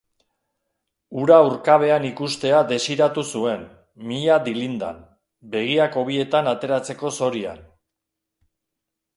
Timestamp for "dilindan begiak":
4.49-6.01